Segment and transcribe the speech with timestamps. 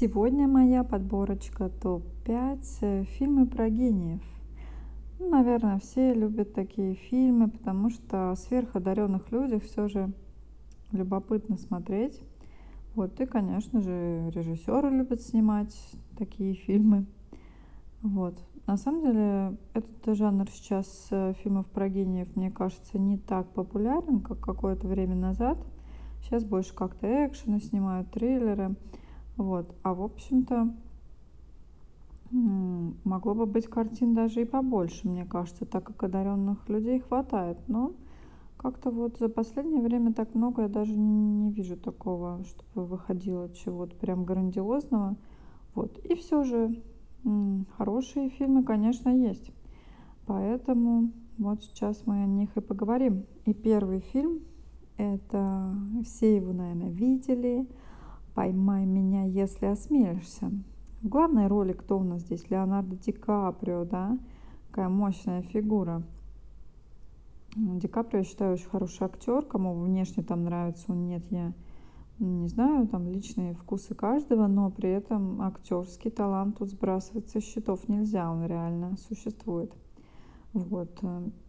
[0.00, 4.22] Сегодня моя подборочка топ-5 э, фильмы про гениев.
[5.18, 10.12] Ну, наверное, все любят такие фильмы, потому что о сверходаренных людях все же
[10.92, 12.22] любопытно смотреть.
[12.94, 15.76] Вот, и, конечно же, режиссеры любят снимать
[16.16, 17.04] такие фильмы.
[18.00, 18.38] Вот.
[18.68, 24.20] На самом деле, этот жанр сейчас э, фильмов про гениев, мне кажется, не так популярен,
[24.20, 25.58] как какое-то время назад.
[26.22, 28.76] Сейчас больше как-то экшены снимают, триллеры.
[29.38, 29.74] Вот.
[29.82, 30.74] А в общем-то,
[32.30, 37.56] могло бы быть картин даже и побольше, мне кажется, так как одаренных людей хватает.
[37.68, 37.92] Но
[38.58, 43.94] как-то вот за последнее время так много я даже не вижу такого, чтобы выходило чего-то
[43.96, 45.16] прям грандиозного.
[45.74, 45.96] Вот.
[45.98, 46.82] И все же
[47.76, 49.52] хорошие фильмы, конечно, есть.
[50.26, 53.24] Поэтому вот сейчас мы о них и поговорим.
[53.44, 54.40] И первый фильм,
[54.96, 57.68] это все его, наверное, видели,
[58.38, 60.52] «Поймай меня, если осмелишься».
[61.02, 62.48] В главной роли кто у нас здесь?
[62.48, 64.16] Леонардо Ди Каприо, да?
[64.68, 66.04] Какая мощная фигура.
[67.56, 69.44] Ди Каприо, я считаю, очень хороший актер.
[69.44, 71.52] Кому внешне там нравится, он нет, я
[72.20, 77.88] не знаю, там личные вкусы каждого, но при этом актерский талант тут сбрасывать со счетов
[77.88, 79.74] нельзя, он реально существует.
[80.52, 80.96] Вот.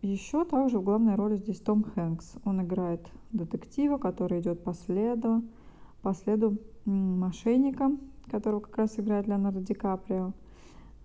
[0.02, 2.38] Еще также в главной роли здесь Том Хэнкс.
[2.46, 5.44] Он играет детектива, который идет по следу,
[6.02, 7.92] по следу мошенника,
[8.30, 10.34] которого как раз играет Леонардо Ди Каприо.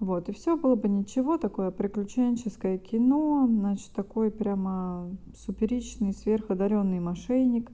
[0.00, 7.70] Вот, и все было бы ничего, такое приключенческое кино, значит, такой прямо суперичный, сверходаренный мошенник,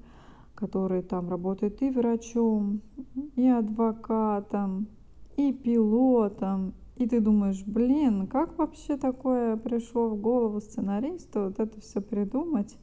[0.55, 2.83] который там работает и врачом,
[3.37, 4.87] и адвокатом,
[5.37, 6.75] и пилотом.
[6.97, 12.77] И ты думаешь, блин, как вообще такое пришло в голову сценаристу, вот это все придумать?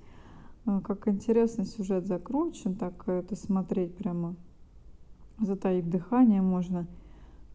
[0.68, 4.36] А, как интересно сюжет закручен, так это смотреть прямо,
[5.40, 6.88] затаив дыхание можно.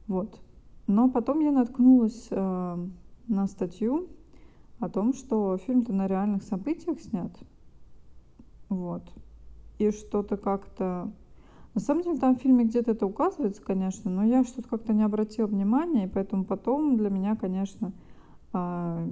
[0.09, 0.41] Вот.
[0.87, 2.87] Но потом я наткнулась э,
[3.29, 4.09] на статью
[4.79, 7.31] о том, что фильм-то на реальных событиях снят.
[8.70, 9.03] Вот.
[9.79, 11.13] И что-то как-то...
[11.75, 15.03] На самом деле там в фильме где-то это указывается, конечно, но я что-то как-то не
[15.03, 17.92] обратила внимания, и поэтому потом для меня, конечно,
[18.55, 19.09] э,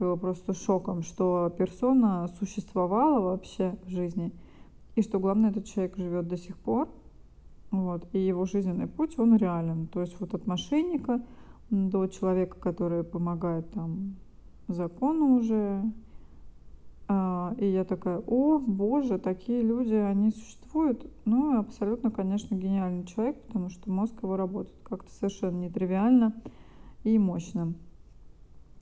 [0.00, 4.32] было просто шоком, что персона существовала вообще в жизни,
[4.96, 6.88] и что главное, этот человек живет до сих пор,
[7.70, 9.86] вот, и его жизненный путь, он реален.
[9.86, 11.22] То есть вот от мошенника
[11.70, 14.16] до человека, который помогает там
[14.66, 15.84] закону уже.
[17.06, 21.06] А, и я такая, о, боже, такие люди, они существуют.
[21.24, 26.34] Ну, абсолютно, конечно, гениальный человек, потому что мозг его работает как-то совершенно нетривиально
[27.04, 27.74] и мощно.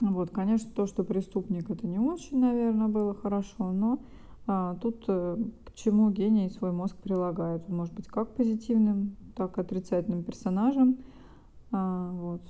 [0.00, 3.98] Вот, конечно, то, что преступник, это не очень, наверное, было хорошо, но
[4.46, 7.64] а, тут а, к чему гений свой мозг прилагает.
[7.68, 10.98] Он может быть как позитивным, так и отрицательным персонажем,
[11.72, 12.42] а, вот,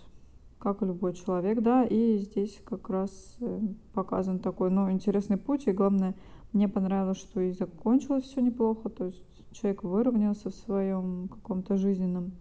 [0.58, 3.10] как и любой человек, да, и здесь как раз
[3.40, 3.60] э,
[3.94, 6.14] показан такой, ну, интересный путь, и главное,
[6.52, 12.32] мне понравилось, что и закончилось все неплохо, то есть человек выровнялся в своем каком-то жизненном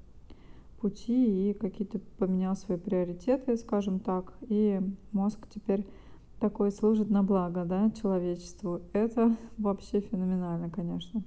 [0.79, 4.79] пути и какие-то поменял свои приоритеты, скажем так, и
[5.11, 5.85] мозг теперь
[6.39, 8.81] такой служит на благо да, человечеству.
[8.93, 11.23] Это вообще феноменально, конечно.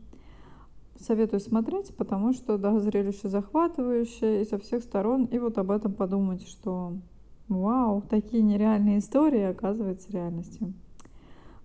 [0.98, 5.24] Советую смотреть, потому что, да, зрелище захватывающее и со всех сторон.
[5.24, 6.98] И вот об этом подумать, что
[7.48, 10.74] вау, такие нереальные истории оказываются реальностью.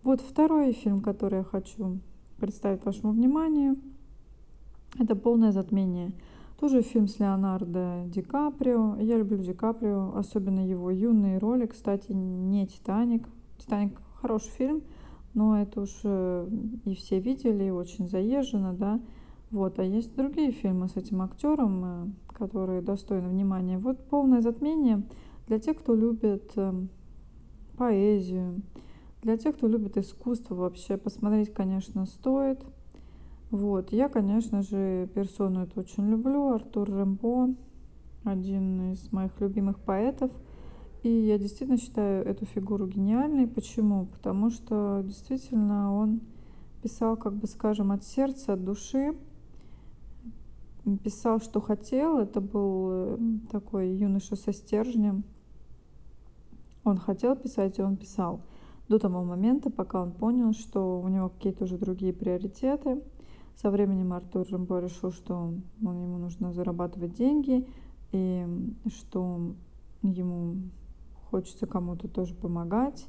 [0.03, 1.99] Вот второй фильм, который я хочу
[2.37, 3.75] представить вашему вниманию,
[4.97, 6.13] это «Полное затмение».
[6.59, 8.95] Тоже фильм с Леонардо Ди Каприо.
[8.99, 11.65] Я люблю Ди Каприо, особенно его юные роли.
[11.65, 13.27] Кстати, не «Титаник».
[13.57, 14.83] «Титаник» хороший фильм,
[15.33, 16.49] но это уж э,
[16.85, 19.01] и все видели, и очень заезжено, да.
[19.51, 23.77] Вот, а есть другие фильмы с этим актером, э, которые достойны внимания.
[23.77, 25.03] Вот «Полное затмение»
[25.47, 26.87] для тех, кто любит эм,
[27.77, 28.61] поэзию,
[29.21, 30.95] для тех, кто любит искусство вообще.
[30.95, 32.63] Посмотреть, конечно, стоит–
[33.51, 37.53] вот, я, конечно же, персону эту очень люблю, Артур Рембо,
[38.23, 40.31] один из моих любимых поэтов.
[41.03, 43.47] И я действительно считаю эту фигуру гениальной.
[43.47, 44.07] Почему?
[44.07, 46.21] Потому что действительно он
[46.81, 49.15] писал, как бы скажем, от сердца, от души.
[51.03, 52.17] Писал, что хотел.
[52.17, 53.17] Это был э,
[53.51, 55.23] такой юноша со стержнем.
[56.83, 58.41] Он хотел писать, и он писал.
[58.87, 63.01] До того момента, пока он понял, что у него какие-то уже другие приоритеты–
[63.61, 67.67] со временем Артур Рембо решил, что он, ему нужно зарабатывать деньги,
[68.11, 68.45] и
[68.87, 69.53] что
[70.01, 70.57] ему
[71.29, 73.05] хочется кому-то тоже помогать.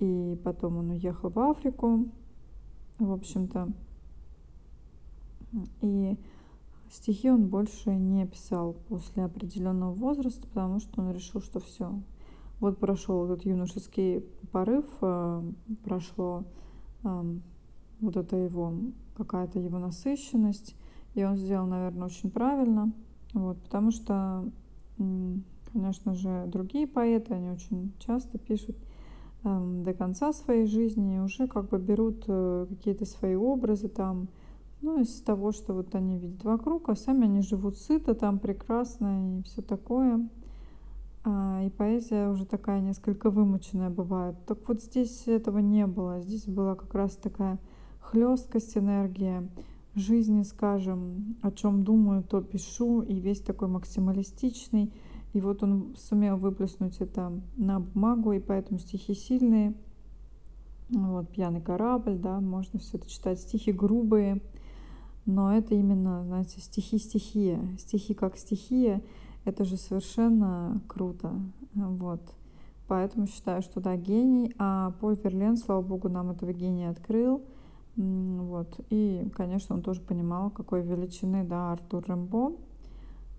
[0.00, 2.06] И потом он уехал в Африку,
[2.98, 3.68] в общем-то.
[5.82, 6.16] И
[6.90, 11.92] стихи он больше не писал после определенного возраста, потому что он решил, что все.
[12.60, 15.42] Вот прошел этот юношеский порыв, э,
[15.84, 16.44] прошло
[17.02, 18.72] вот это его,
[19.16, 20.76] какая-то его насыщенность,
[21.14, 22.92] и он сделал, наверное, очень правильно,
[23.32, 24.48] вот, потому что,
[25.72, 28.76] конечно же, другие поэты, они очень часто пишут
[29.42, 34.28] до конца своей жизни, уже как бы берут э, какие-то свои образы там,
[34.80, 39.38] ну, из того, что вот они видят вокруг, а сами они живут сыто, там прекрасно
[39.38, 40.26] и все такое.
[41.24, 44.36] А, и поэзия уже такая несколько вымученная бывает.
[44.46, 46.20] Так вот здесь этого не было.
[46.20, 47.58] Здесь была как раз такая
[48.14, 49.48] хлесткость, энергия
[49.96, 54.92] жизни, скажем, о чем думаю, то пишу, и весь такой максималистичный.
[55.32, 59.74] И вот он сумел выплеснуть это на бумагу, и поэтому стихи сильные.
[60.90, 63.40] Вот, пьяный корабль, да, можно все это читать.
[63.40, 64.40] Стихи грубые,
[65.26, 67.58] но это именно, знаете, стихи-стихия.
[67.78, 69.02] Стихи как стихия,
[69.44, 71.32] это же совершенно круто.
[71.74, 72.22] Вот.
[72.86, 74.54] Поэтому считаю, что да, гений.
[74.58, 77.42] А Поль Верлен, слава богу, нам этого гения открыл.
[77.96, 78.80] Вот.
[78.90, 82.52] И, конечно, он тоже понимал, какой величины, да, Артур Рэмбо.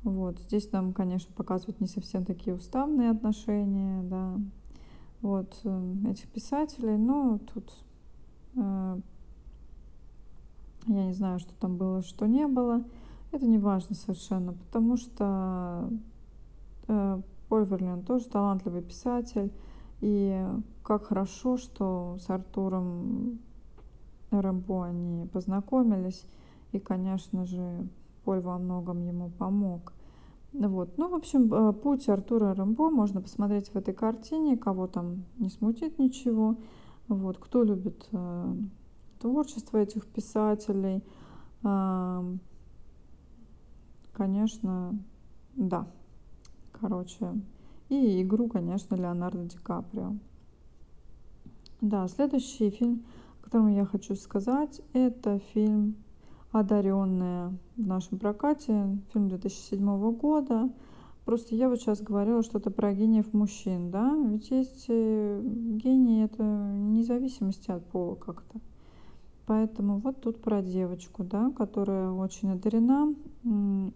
[0.04, 0.40] Вот.
[0.40, 4.40] Здесь нам, конечно, показывают не совсем такие уставные отношения, да,
[5.22, 6.98] вот э, этих писателей.
[6.98, 7.74] Но тут
[8.56, 9.00] э,
[10.88, 12.84] я не знаю, что там было, что не было.
[13.32, 15.90] Это не важно совершенно, потому что
[16.88, 19.52] э, Поль Верлен тоже талантливый писатель.
[20.02, 20.46] И
[20.84, 23.40] как хорошо, что с Артуром
[24.42, 26.26] Рэмбо они познакомились.
[26.72, 27.88] И, конечно же,
[28.24, 29.94] Поль во многом ему помог.
[30.54, 30.98] Вот.
[30.98, 35.50] Ну, в общем, э, путь Артура Рэмбо можно посмотреть в этой картине, кого там не
[35.50, 36.56] смутит ничего.
[37.08, 37.38] Вот.
[37.38, 38.56] Кто любит э,
[39.20, 41.04] творчество этих писателей.
[44.14, 44.98] Конечно,
[45.56, 45.88] да.
[46.72, 47.34] Короче,
[47.90, 50.16] и игру, конечно, Леонардо Ди Каприо.
[51.82, 53.04] Да, следующий фильм,
[53.46, 55.96] котором я хочу сказать, это фильм
[56.52, 60.70] «Одаренная» в нашем прокате, фильм 2007 года.
[61.26, 66.44] Просто я вот сейчас говорила что-то про гениев мужчин, да, ведь есть э, гении, это
[66.44, 68.60] независимости от пола как-то.
[69.46, 73.14] Поэтому вот тут про девочку, да, которая очень одарена,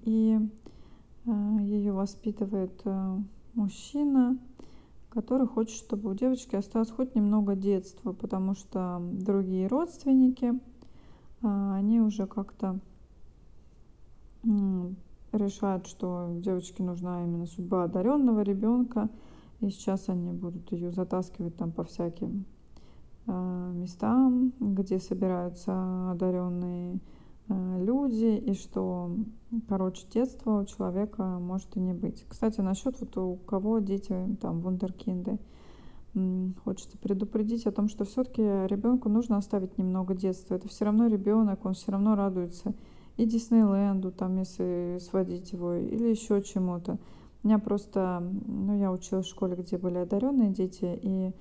[0.03, 0.39] и
[1.25, 3.17] э, ее воспитывает э,
[3.55, 4.37] мужчина,
[5.09, 10.53] который хочет, чтобы у девочки осталось хоть немного детства, потому что другие родственники,
[11.41, 12.79] э, они уже как-то
[15.33, 19.09] решают, что девочке нужна именно судьба одаренного ребенка,
[19.59, 22.45] и сейчас они будут ее затаскивать там по всяким
[23.31, 26.99] Э, местам, где собираются одаренные
[27.49, 29.11] люди, и что,
[29.67, 32.25] короче, детства у человека может и не быть.
[32.27, 35.39] Кстати, насчет вот у кого дети там вундеркинды,
[36.63, 40.55] хочется предупредить о том, что все-таки ребенку нужно оставить немного детства.
[40.55, 42.73] Это все равно ребенок, он все равно радуется
[43.19, 46.97] и Диснейленду, там, если сводить его, или еще чему-то.
[47.43, 51.33] У меня просто, ну, я училась в школе, где были одаренные дети, и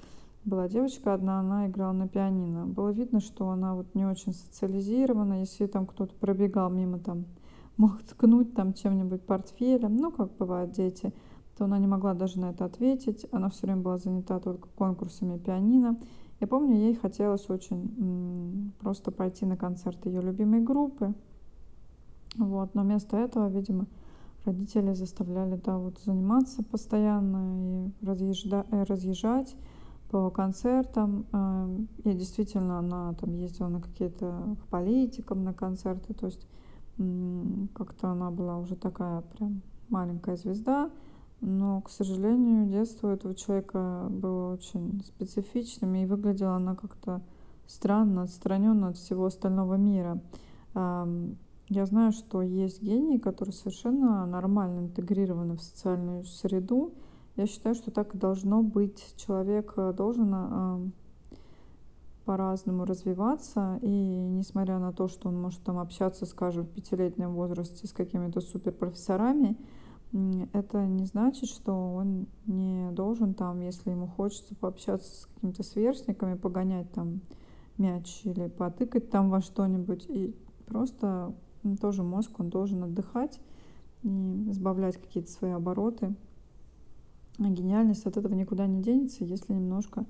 [0.48, 2.66] была девочка одна, она играла на пианино.
[2.66, 5.40] Было видно, что она вот не очень социализирована.
[5.40, 7.26] Если там кто-то пробегал мимо, там
[7.76, 11.12] мог ткнуть там чем-нибудь портфелем, ну, как бывают дети,
[11.56, 13.26] то она не могла даже на это ответить.
[13.30, 15.98] Она все время была занята только конкурсами пианино.
[16.40, 21.14] Я помню, ей хотелось очень просто пойти на концерт ее любимой группы.
[22.36, 23.86] Вот, но вместо этого, видимо,
[24.44, 29.56] родители заставляли, да, вот заниматься постоянно и разъезжать,
[30.10, 31.26] по концертам.
[32.04, 36.14] И действительно, она там ездила на какие-то к политикам на концерты.
[36.14, 36.46] То есть
[37.74, 40.90] как-то она была уже такая прям маленькая звезда.
[41.40, 47.22] Но, к сожалению, детство этого человека было очень специфичным, и выглядела она как-то
[47.66, 50.20] странно, отстраненно от всего остального мира.
[50.74, 56.94] Я знаю, что есть гении, которые совершенно нормально интегрированы в социальную среду,
[57.38, 59.14] я считаю, что так и должно быть.
[59.16, 60.80] Человек э, должен а,
[62.24, 67.86] по-разному развиваться, и несмотря на то, что он может там общаться, скажем, в пятилетнем возрасте
[67.86, 69.56] с какими-то суперпрофессорами,
[70.52, 76.34] это не значит, что он не должен там, если ему хочется пообщаться с какими-то сверстниками,
[76.34, 77.20] погонять там
[77.76, 80.06] мяч или потыкать там во что-нибудь.
[80.08, 80.34] И
[80.66, 81.32] просто
[81.80, 83.38] тоже мозг, он должен отдыхать
[84.02, 86.14] и сбавлять какие-то свои обороты
[87.38, 90.04] гениальность от этого никуда не денется, если немножко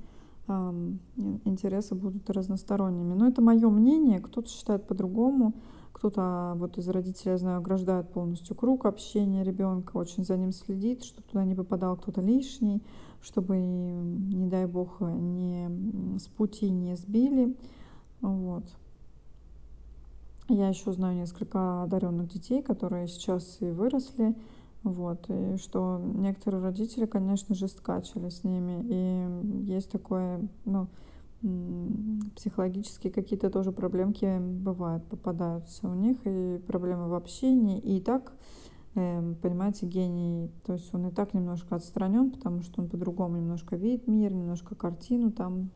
[1.45, 3.13] интересы будут разносторонними.
[3.15, 5.55] Но это мое мнение, кто-то считает по-другому,
[5.93, 11.05] кто-то вот из родителей, я знаю, ограждает полностью круг общения ребенка, очень за ним следит,
[11.05, 12.83] чтобы туда не попадал кто-то лишний,
[13.21, 15.69] чтобы, не дай бог, не
[16.19, 17.55] с пути не сбили.
[18.21, 18.65] Вот.
[20.49, 24.35] Я еще знаю несколько одаренных детей, которые сейчас и выросли,
[24.93, 30.89] вот, и что некоторые родители, конечно же, скачали с ними, и есть такое, ну,
[32.35, 38.33] психологические какие-то тоже проблемки бывают, попадаются у них, и проблемы в общении, и так,
[38.97, 43.77] эм, понимаете, гений, то есть он и так немножко отстранен, потому что он по-другому немножко
[43.77, 45.71] видит мир, немножко картину там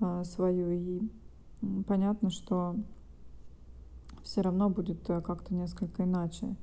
[0.00, 1.00] а, свою, и
[1.86, 2.76] понятно, что
[4.22, 6.56] все равно будет э, как-то несколько иначе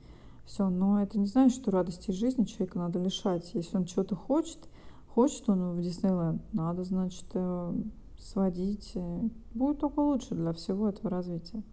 [0.45, 3.53] все, но это не значит, что радости жизни человека надо лишать.
[3.53, 4.69] Если он чего-то хочет,
[5.07, 7.73] хочет он в Диснейленд, надо, значит, э,
[8.17, 8.91] сводить.
[8.95, 11.63] Э, будет только лучше для всего этого развития.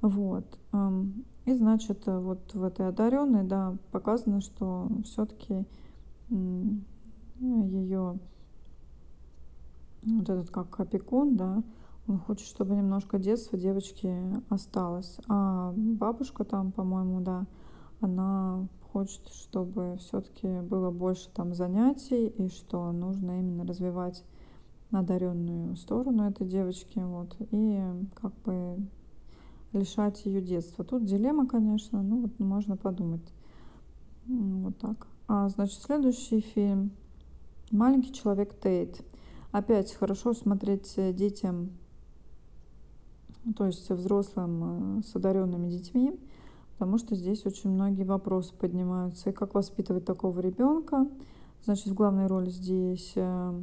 [0.00, 0.44] Вот.
[0.72, 5.64] Эм, и, значит, э, вот в этой одаренной, да, показано, что все-таки
[7.40, 8.18] ее
[10.02, 11.62] вот этот как опекун, да,
[12.06, 14.14] он хочет, чтобы немножко детства девочки
[14.48, 15.18] осталось.
[15.28, 17.46] А бабушка там, по-моему, да,
[18.00, 24.24] она хочет, чтобы все-таки было больше там занятий и что нужно именно развивать
[24.92, 27.82] одаренную сторону этой девочки, вот, и
[28.14, 28.78] как бы
[29.72, 30.84] лишать ее детства.
[30.84, 33.32] Тут дилемма, конечно, ну вот можно подумать.
[34.26, 35.06] Вот так.
[35.26, 36.92] А, значит, следующий фильм
[37.70, 39.04] «Маленький человек Тейт».
[39.50, 41.70] Опять хорошо смотреть детям,
[43.56, 46.18] то есть взрослым э, с одаренными детьми,
[46.78, 49.30] потому что здесь очень многие вопросы поднимаются.
[49.30, 51.08] И как воспитывать такого ребенка?
[51.64, 53.60] Значит, в главной роли здесь э,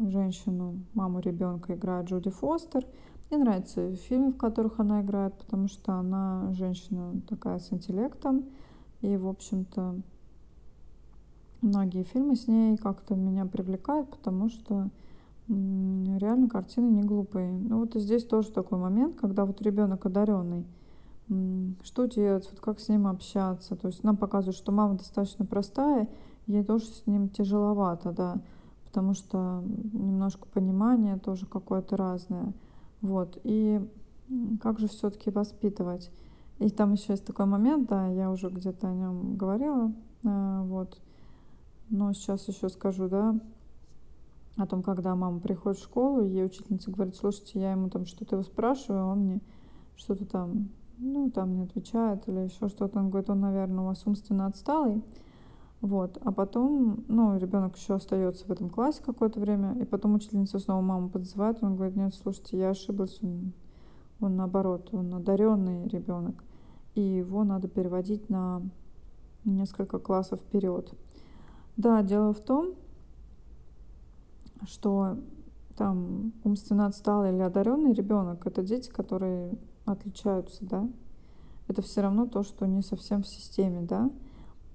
[0.00, 2.86] женщину, маму ребенка играет Джуди Фостер.
[3.28, 8.44] Мне нравятся фильмы, в которых она играет, потому что она женщина такая с интеллектом.
[9.00, 9.96] И, в общем-то,
[11.60, 14.88] многие фильмы с ней как-то меня привлекают, потому что
[15.48, 17.52] реально картины не глупые.
[17.52, 20.64] Ну вот и здесь тоже такой момент, когда вот ребенок одаренный,
[21.28, 23.76] что делать, вот как с ним общаться.
[23.76, 26.08] То есть нам показывают, что мама достаточно простая,
[26.46, 28.40] ей тоже с ним тяжеловато, да,
[28.84, 29.62] потому что
[29.92, 32.52] немножко понимание тоже какое-то разное.
[33.00, 33.80] Вот, и
[34.62, 36.10] как же все-таки воспитывать?
[36.58, 39.92] И там еще есть такой момент, да, я уже где-то о нем говорила,
[40.24, 41.00] а, вот,
[41.90, 43.38] но сейчас еще скажу, да,
[44.56, 48.36] о том, когда мама приходит в школу, ей учительница говорит, слушайте, я ему там что-то
[48.36, 49.40] его спрашиваю, а он мне
[49.96, 52.98] что-то там ну, там не отвечает или еще что-то.
[52.98, 55.02] Он говорит, он, наверное, у вас умственно отсталый.
[55.80, 56.18] Вот.
[56.24, 60.80] А потом, ну, ребенок еще остается в этом классе какое-то время, и потом учительница снова
[60.80, 63.52] маму подзывает, он говорит, нет, слушайте, я ошиблась, он,
[64.20, 66.42] он наоборот, он одаренный ребенок,
[66.94, 68.62] и его надо переводить на
[69.44, 70.90] несколько классов вперед.
[71.76, 72.74] Да, дело в том,
[74.66, 75.18] что
[75.76, 80.88] там умственно отсталый или одаренный ребенок это дети, которые отличаются, да,
[81.68, 84.10] это все равно то, что не совсем в системе, да.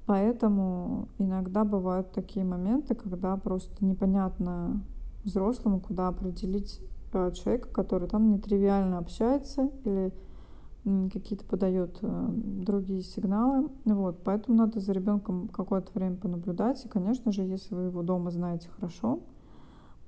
[0.05, 4.81] Поэтому иногда бывают такие моменты, когда просто непонятно
[5.23, 6.81] взрослому, куда определить
[7.13, 10.11] э, человека, который там нетривиально общается или
[11.13, 13.69] какие-то подает э, другие сигналы.
[13.85, 16.83] Вот, поэтому надо за ребенком какое-то время понаблюдать.
[16.85, 19.19] И, конечно же, если вы его дома знаете хорошо,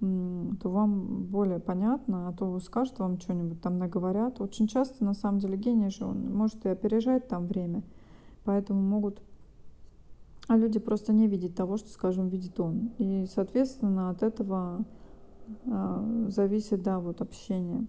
[0.01, 4.41] то вам более понятно, а то скажут вам что-нибудь, там наговорят.
[4.41, 7.84] Очень часто, на самом деле, гений же, он может и опережать там время,
[8.43, 9.22] поэтому могут
[10.48, 12.89] а люди просто не видят того, что, скажем, видит он.
[12.98, 14.84] И, соответственно, от этого
[15.67, 17.86] а, зависит, да, вот общение.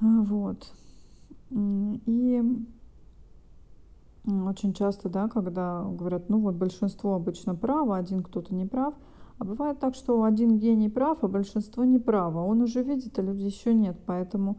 [0.00, 0.70] Вот.
[1.50, 2.42] И
[4.26, 8.94] очень часто, да, когда говорят, ну вот большинство обычно право, один кто-то не прав–
[9.38, 12.44] а бывает так, что один гений прав, а большинство не право.
[12.44, 13.98] Он уже видит, а люди еще нет.
[14.06, 14.56] Поэтому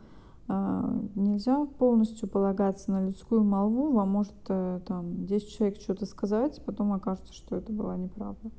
[0.48, 3.92] э, нельзя полностью полагаться на людскую молву.
[3.92, 8.52] Вам может э, там 10 человек что-то сказать, потом окажется, что это была неправда.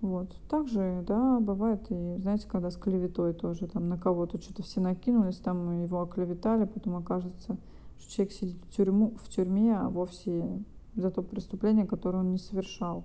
[0.00, 0.34] Вот.
[0.48, 5.36] Также, да, бывает и, знаете, когда с клеветой тоже там на кого-то что-то все накинулись,
[5.36, 7.56] там его оклеветали, потом окажется,
[8.00, 10.64] что человек сидит в, тюрьму, в тюрьме, а вовсе
[10.96, 13.04] за то преступление, которое он не совершал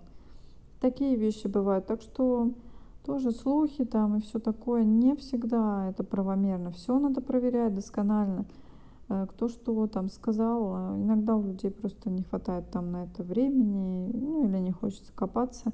[0.80, 1.86] такие вещи бывают.
[1.86, 2.52] Так что
[3.06, 4.84] тоже слухи там и все такое.
[4.84, 6.72] Не всегда это правомерно.
[6.72, 8.46] Все надо проверять досконально.
[9.10, 10.74] Э, кто что там сказал.
[10.76, 15.12] А иногда у людей просто не хватает там на это времени, ну или не хочется
[15.14, 15.72] копаться.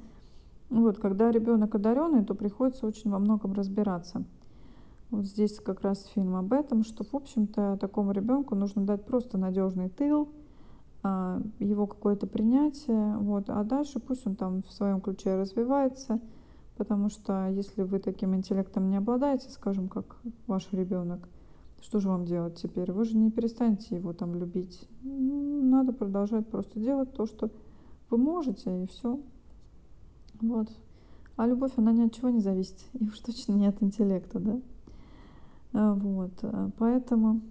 [0.70, 4.24] Вот, когда ребенок одаренный, то приходится очень во многом разбираться.
[5.12, 9.38] Вот здесь как раз фильм об этом, что, в общем-то, такому ребенку нужно дать просто
[9.38, 10.30] надежный тыл,
[11.04, 16.20] его какое-то принятие, вот, а дальше пусть он там в своем ключе развивается,
[16.78, 20.18] потому что если вы таким интеллектом не обладаете, скажем, как
[20.48, 21.28] ваш ребенок,
[21.82, 22.94] что же вам делать теперь?
[22.94, 24.88] Вы же не перестанете его там любить.
[25.02, 27.52] Надо продолжать просто делать то, что
[28.10, 29.20] вы можете, и все.
[30.40, 30.70] Вот.
[31.36, 32.78] А любовь, она ни от чего не зависит.
[32.94, 34.62] И уж точно не от интеллекта, да?
[35.74, 36.32] А, вот.
[36.78, 37.42] Поэтому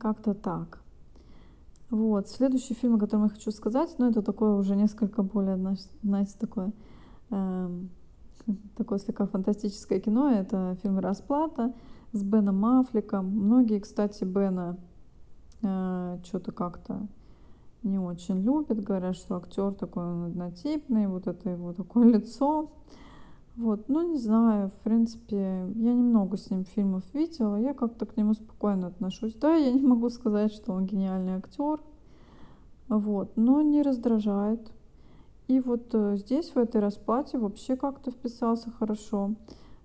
[0.00, 0.80] как-то так.
[1.90, 2.28] Вот.
[2.28, 5.56] Следующий фильм, о котором я хочу сказать, ну, это такое уже несколько более,
[6.02, 6.72] знаете, такое,
[7.30, 7.80] э,
[8.76, 10.30] такое слегка фантастическое кино.
[10.30, 11.72] Это фильм «Расплата»
[12.12, 13.26] с Беном Аффлеком.
[13.26, 14.78] Многие, кстати, Бена
[15.62, 17.06] э, что-то как-то
[17.84, 22.70] не очень любят, говорят, что актер такой он однотипный, вот это его такое лицо.
[23.56, 25.36] Вот, ну не знаю, в принципе,
[25.76, 29.32] я немного с ним фильмов видела, я как-то к нему спокойно отношусь.
[29.34, 31.80] Да, я не могу сказать, что он гениальный актер,
[32.88, 34.60] вот, но не раздражает.
[35.48, 39.34] И вот э, здесь, в этой расплате, вообще как-то вписался хорошо.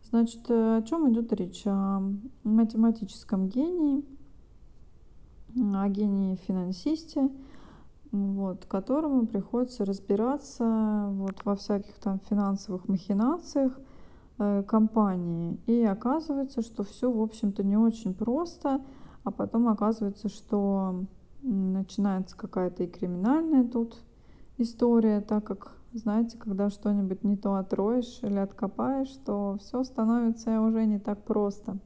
[0.03, 1.63] Значит, э, о чем идет речь?
[1.65, 2.01] О
[2.43, 4.03] математическом гении,
[5.55, 7.29] о гении-финансисте,
[8.11, 13.79] вот, которому приходится разбираться вот, во всяких там финансовых махинациях
[14.37, 15.59] э, компании.
[15.65, 18.81] И оказывается, что все, в общем-то, не очень просто,
[19.23, 21.05] а потом оказывается, что
[21.41, 23.97] начинается какая-то и криминальная тут
[24.57, 30.85] история, так как, знаете, когда что-нибудь не то отроешь или откопаешь, то все становится уже
[30.85, 31.77] не так просто.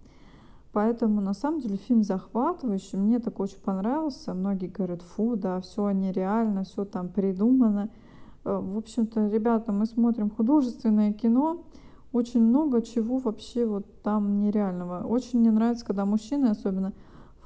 [0.75, 2.97] Поэтому, на самом деле, фильм захватывающий.
[2.97, 4.33] Мне так очень понравился.
[4.33, 7.89] Многие говорят, фу, да, все нереально, все там придумано.
[8.43, 11.63] Э, в общем-то, ребята, мы смотрим художественное кино.
[12.11, 15.07] Очень много чего вообще вот там нереального.
[15.07, 16.91] Очень мне нравится, когда мужчины, особенно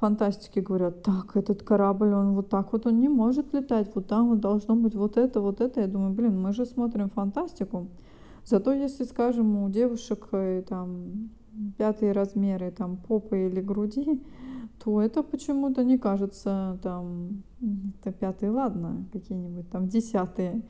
[0.00, 4.30] фантастики, говорят, так, этот корабль, он вот так вот, он не может летать, вот там
[4.30, 5.82] вот должно быть вот это, вот это.
[5.82, 7.86] Я думаю, блин, мы же смотрим фантастику.
[8.44, 11.30] Зато если, скажем, у девушек э, там
[11.78, 14.22] пятые размеры там попы или груди,
[14.82, 17.42] то это почему-то не кажется там,
[18.00, 20.62] это пятые, ладно, какие-нибудь там десятые,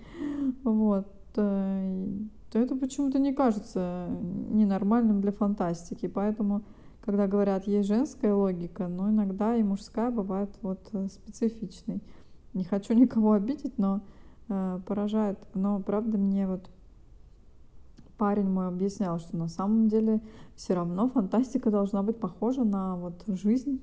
[0.65, 2.07] вот, э,
[2.51, 4.09] то это почему-то не кажется
[4.51, 6.63] ненормальным для фантастики, поэтому
[7.01, 12.03] когда говорят, есть женская логика, но иногда и мужская бывает вот э, специфичной.
[12.53, 14.03] Не хочу никого обидеть, но
[14.49, 15.39] э, поражает.
[15.55, 16.69] Но правда мне вот
[18.21, 20.21] парень мой объяснял, что на самом деле
[20.55, 23.81] все равно фантастика должна быть похожа на вот жизнь,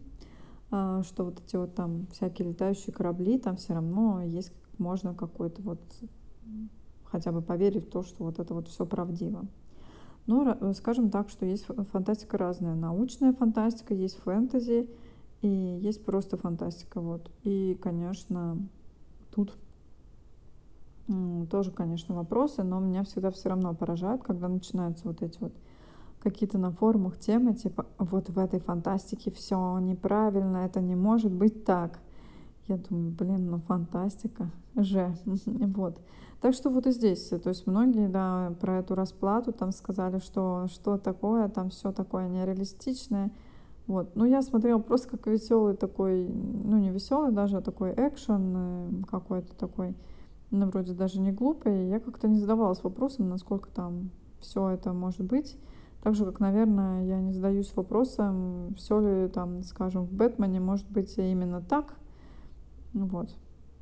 [0.69, 5.63] а, что вот эти вот там всякие летающие корабли, там все равно есть можно какой-то
[5.63, 5.82] вот
[7.06, 9.47] хотя бы поверить в то, что вот это вот все правдиво.
[10.28, 12.76] Но скажем так, что есть фантастика разная.
[12.76, 14.88] Научная фантастика, есть фэнтези
[15.41, 17.02] и есть просто фантастика.
[17.02, 17.32] Вот.
[17.43, 18.58] И, конечно,
[19.34, 19.58] тут
[21.49, 25.53] тоже, конечно, вопросы, но меня всегда все равно поражает, когда начинаются вот эти вот
[26.21, 31.63] какие-то на форумах темы, типа вот в этой фантастике все неправильно, это не может быть
[31.63, 31.99] так.
[32.67, 35.15] Я думаю, блин, ну фантастика же.
[35.25, 36.01] вот.
[36.41, 40.67] Так что вот и здесь, то есть многие, да, про эту расплату там сказали, что
[40.69, 43.31] что такое, там все такое нереалистичное.
[43.87, 44.15] Вот.
[44.15, 48.89] Ну, я смотрела просто как веселый такой, ну, не веселый даже, а такой экшен э,
[49.09, 49.95] какой-то такой
[50.51, 55.21] ну, вроде даже не глупые, я как-то не задавалась вопросом, насколько там все это может
[55.21, 55.57] быть.
[56.01, 60.89] Так же, как, наверное, я не задаюсь вопросом, все ли там, скажем, в Бэтмене может
[60.89, 61.95] быть именно так.
[62.93, 63.36] Вот.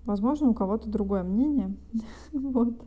[0.06, 1.76] Возможно, у кого-то другое мнение.
[2.32, 2.84] вот.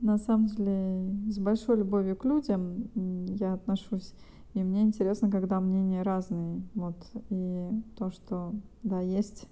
[0.00, 4.14] На самом деле, с большой любовью к людям я отношусь.
[4.54, 6.62] И мне интересно, когда мнения разные.
[6.74, 6.96] Вот.
[7.30, 9.48] И то, что, да, есть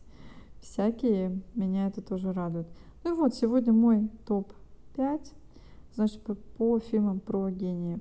[0.61, 2.69] всякие, меня это тоже радует.
[3.03, 5.33] Ну вот, сегодня мой топ-5,
[5.95, 6.21] значит,
[6.59, 8.01] по фильмам про гениев.